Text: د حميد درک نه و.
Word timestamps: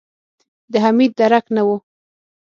د 0.71 0.73
حميد 0.83 1.11
درک 1.19 1.45
نه 1.55 1.61
و. 1.67 1.69